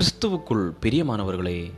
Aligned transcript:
கிறிஸ்துவுக்குள் 0.00 0.72
பிரியமானவர்களே 0.80 1.72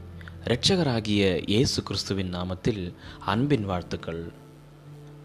இரட்சகராகிய 0.44 1.42
இயேசு 1.46 1.82
கிறிஸ்துவின் 1.82 2.34
நாமத்தில் 2.34 2.94
அன்பின் 3.18 3.64
வாழ்த்துக்கள். 3.64 4.32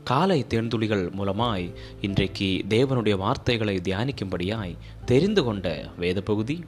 காலை 0.04 0.46
தேர்ந்துளிகள் 0.50 1.12
மூலமாய் 1.12 1.74
இன்றைக்கு 2.02 2.66
தேவனுடைய 2.70 3.18
வார்த்தைகளை 3.18 3.78
தியானிக்கும்படியாய் 3.78 4.78
தெரிந்து 5.06 5.44
கொண்ட 5.44 5.90
வேத 5.98 6.22
பகுதி 6.22 6.66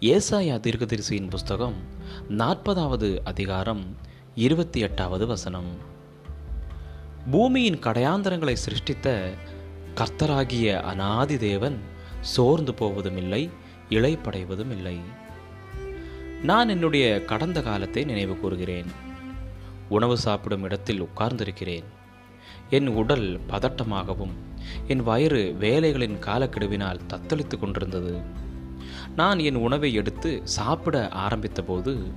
ஏசாயா 0.00 0.60
தீர்க்கதரிசியின் 0.60 1.30
புஸ்தகம் 1.30 1.74
நாற்பதாவது 2.28 3.18
அதிகாரம் 3.24 3.96
இருபத்தி 4.34 4.80
எட்டாவது 4.80 5.26
வசனம். 5.26 5.70
பூமியின் 7.30 7.78
கடையாந்தரங்களை 7.78 8.52
சிருஷ்டித்த 8.52 9.34
கர்த்தராகிய 9.94 10.80
அனாதி 10.80 11.38
தேவன் 11.38 11.80
சோர்ந்து 12.20 12.74
போவதும் 12.74 13.16
இல்லை 13.16 13.50
இளைப்படைவதும் 13.90 14.70
இல்லை 14.70 15.22
நான் 16.44 16.68
என்னுடைய 16.68 17.24
கடந்த 17.24 17.62
காலத்தை 17.62 18.04
நினைவு 18.04 18.36
கூறுகிறேன். 18.36 18.86
உணவு 19.88 20.18
சாப்பிடும் 20.18 20.62
இடத்தில் 20.62 21.02
உட்கார்ந்திருக்கிறேன். 21.02 21.84
என் 22.70 22.86
உடல் 22.86 23.40
பதட்டமாகவும் 23.48 24.34
என் 24.86 25.02
வயிறு 25.02 25.56
வேலைகளின் 25.60 26.16
காலக்கெடுவினால் 26.20 27.00
தத்தளித்து 27.08 27.58
கொண்டிருந்தது. 27.58 28.20
நான் 29.16 29.38
என் 29.38 29.54
உணவை 29.54 29.92
எடுத்து 29.92 30.40
சாப்பிட 30.44 31.08
ஆரம்பித்தபோது 31.08 32.12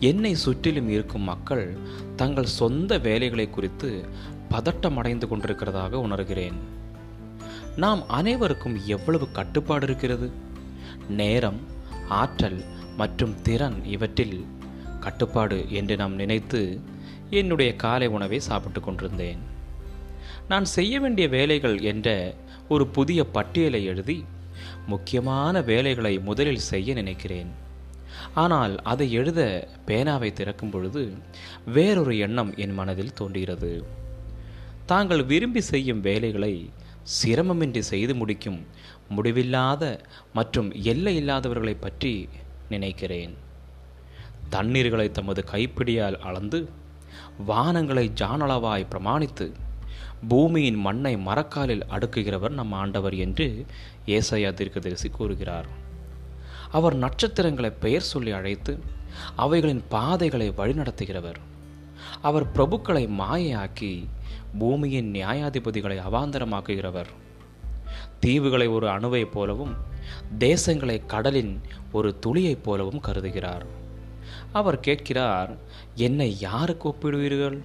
என்னை 0.00 0.34
சுற்றிலும் 0.34 0.88
இருக்கும் 0.88 1.22
மக்கள் 1.22 1.76
தங்கள் 2.16 2.54
சொந்த 2.60 2.98
வேலைகளை 2.98 3.50
குறித்து 3.50 4.08
பதட்டமடைந்து 4.50 5.26
கொண்டிருக்கிறதாக 5.30 5.94
உணர்கிறேன். 6.06 6.58
நாம் 7.76 8.08
அனைவருக்கும் 8.08 8.86
எவ்வளவு 8.86 9.32
கட்டுப்பாடு 9.32 9.86
இருக்கிறது? 9.86 10.30
நேரம் 11.08 11.60
ஆற்றல் 12.08 12.64
மற்றும் 12.96 13.34
திறன் 13.42 13.78
இவற்றில் 13.94 14.38
கட்டுப்பாடு 15.00 15.58
என்று 15.80 15.94
நாம் 15.96 16.14
நினைத்து 16.14 16.60
என்னுடைய 17.30 17.70
காலை 17.84 18.08
உணவை 18.16 18.38
சாப்பிட்டு 18.48 18.80
கொண்டிருந்தேன். 18.80 19.42
நான் 20.48 20.66
செய்ய 20.76 20.94
வேண்டிய 21.00 21.26
வேலைகள் 21.28 21.76
என்ற 21.92 22.08
ஒரு 22.68 22.84
புதிய 22.96 23.20
பட்டியலை 23.36 23.80
எழுதி 23.84 24.18
முக்கியமான 24.86 25.60
வேலைகளை 25.70 26.12
முதலில் 26.18 26.66
செய்ய 26.72 26.94
நினைக்கிறேன். 26.94 27.50
ஆனால் 28.42 28.74
அதை 28.92 29.06
எழுத 29.12 29.40
பேனாவை 29.86 30.30
திறக்கும் 30.32 30.70
பொழுது 30.70 31.02
வேறொரு 31.76 32.14
எண்ணம் 32.18 32.52
என் 32.64 32.74
மனதில் 32.74 33.16
தோன்றுகிறது. 33.20 33.72
தாங்கள் 34.86 35.22
விரும்பி 35.24 35.62
செய்யும் 35.72 36.00
வேலைகளை 36.00 36.54
சிரமமின்றி 37.16 37.82
செய்து 37.92 38.14
முடிக்கும் 38.14 38.60
முடிவில்லாத 39.08 39.84
மற்றும் 40.32 40.68
எல்லை 40.92 41.14
இல்லாதவர்களை 41.20 41.74
பற்றி 41.80 42.14
நினைக்கிறேன். 42.68 43.36
தண்ணீர்களை 44.50 45.10
தமது 45.10 45.44
கைப்பிடியால் 45.52 46.18
அளந்து 46.18 46.68
வானங்களை 47.48 48.10
ஜானளவாய் 48.14 48.86
பிரமாணித்து 48.90 49.52
பூமியின் 50.28 50.74
மண்ணை 50.74 51.16
மரக்காலில் 51.16 51.82
அடுக்குகிறவர் 51.90 52.48
நம் 52.48 52.72
ஆண்டவர் 52.72 53.14
என்று 53.14 53.66
ஏசையா 54.06 54.54
தீர்க்கதரிசி 54.54 55.08
கூறுகிறார். 55.08 55.66
அவர் 56.70 56.94
நட்சத்திரங்களை 56.94 57.70
பெயர் 57.70 58.02
சொல்லி 58.02 58.30
அழைத்து 58.30 58.80
அவைகளின் 59.36 59.84
பாதைகளை 59.88 60.50
வழிநடத்துகிறவர். 60.50 61.36
அவர் 62.22 62.52
பிரபுக்களை 62.52 63.08
மாயையாக்கி 63.08 64.06
பூமியின் 64.58 65.12
நியாயாதிபதிகளை 65.12 65.98
அவாந்தரமாக்குகிறவர். 66.10 67.06
தீவுகளை 68.20 68.72
ஒரு 68.72 68.88
அணுவைப் 68.88 69.32
போலவும் 69.32 69.76
தேசங்களை 70.38 71.06
கடலின் 71.06 71.60
ஒரு 71.92 72.18
துளியைப் 72.26 72.62
போலவும் 72.62 73.00
கருதுகிறார். 73.06 73.66
அவர் 74.52 74.80
கேட்கிறார் 74.80 75.56
என்னை 75.94 76.38
யாருக்கு 76.38 76.88
ஒப்பிடுவீர்கள்? 76.88 77.58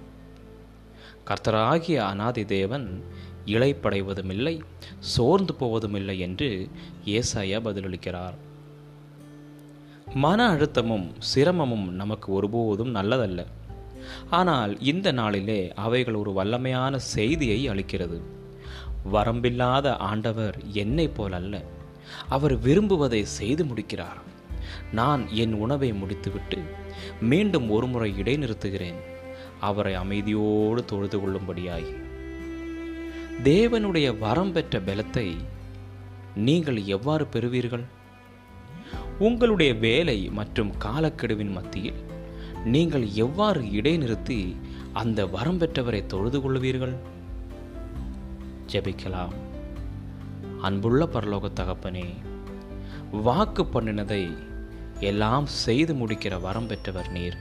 கர்த்தராகிய 1.26 1.96
அனாதி 1.96 2.44
தேவன் 2.44 3.04
இழைப்படைவதுமில்லை 3.46 4.60
சோர்ந்து 4.98 5.54
போவதுமில்லை 5.54 6.18
என்று 6.18 6.68
ஏசாயா 7.04 7.60
பதிலளிக்கிறார். 7.60 8.34
மன 10.14 10.54
அழுத்தமும் 10.54 11.12
சிரமமும் 11.18 11.88
நமக்கு 11.88 12.32
ஒருபோதும் 12.32 12.94
நல்லதல்ல. 12.94 13.46
ஆனால் 14.30 14.80
இந்த 14.80 15.12
நாளிலே 15.12 15.72
அவைகள் 15.74 16.14
ஒரு 16.14 16.32
வல்லமையான 16.36 16.96
செய்தியை 16.96 17.68
அளிக்கிறது. 17.68 18.20
வரம்பில்லாத 19.12 19.88
ஆண்டவர் 19.88 20.58
என்னை 20.72 21.08
போல் 21.08 21.32
அல்ல 21.32 21.62
அவர் 22.28 22.62
விரும்புவதை 22.62 23.22
செய்து 23.22 23.64
முடிக்கிறார். 23.64 24.20
நான் 24.92 25.28
என் 25.28 25.52
உணவை 25.52 25.92
முடித்துவிட்டு 25.92 26.62
மீண்டும் 27.20 27.70
ஒருமுறை 27.70 28.14
இடைநிறுத்துகிறேன். 28.22 29.00
அவரை 29.60 29.94
அமைதியோடு 29.94 30.84
தொழுது 30.84 31.18
கொள்ளும்படியாய். 31.18 31.96
தேவனுடைய 33.44 34.18
வரம் 34.18 34.52
பெற்ற 34.52 34.80
பலத்தை 34.80 35.36
நீங்கள் 36.34 36.84
எவ்வாறு 36.84 37.26
பெறுவீர்கள்? 37.26 37.84
உங்களுடைய 39.18 39.74
வேலை 39.74 40.30
மற்றும் 40.30 40.72
காலக்கெடுவின் 40.84 41.50
மத்தியில் 41.50 42.00
நீங்கள் 42.64 43.08
எவ்வாறு 43.08 43.60
இடைநிறுத்தி 43.60 44.56
அந்த 44.92 45.26
வரம் 45.26 45.60
பெற்றவரை 45.60 46.06
தொழுது 46.06 46.38
கொள்வீர்கள்? 46.40 46.94
ஜெபிக்கலாம். 48.72 49.32
அன்புள்ள 50.62 51.08
பரலோக 51.12 51.46
தகப்பனே 51.54 52.06
வாக்கு 53.22 53.62
பண்ணினதை 53.62 54.22
எல்லாம் 55.00 55.46
செய்து 55.46 55.94
முடிக்கிற 55.94 56.40
வரம் 56.40 56.66
பெற்றவர் 56.66 57.10
நீர். 57.10 57.36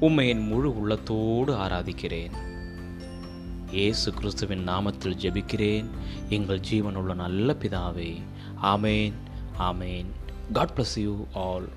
உம்மை 0.00 0.28
என் 0.28 0.44
முழு 0.46 0.70
உள்ளத்தோடு 0.78 1.52
ஆராதிக்கிறேன். 1.54 2.34
இயேசு 3.70 4.12
கிறிஸ்துவின் 4.12 4.68
நாமத்தில் 4.68 5.18
ஜெபிக்கிறேன். 5.22 5.88
எங்கள் 6.28 6.60
ஜீவனுள்ள 6.70 7.14
நல்ல 7.14 7.56
பிதாவே 7.60 8.12
ஆமேன் 8.62 9.16
ஆமேன். 9.58 10.10
God 10.52 10.74
bless 10.76 10.98
you 11.00 11.14
all 11.34 11.68